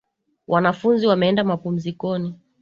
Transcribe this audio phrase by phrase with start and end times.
[0.47, 2.35] Wanafunzi wameenda mapumzikoni